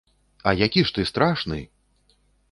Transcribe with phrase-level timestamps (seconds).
[0.51, 1.59] А які ж ты страшны!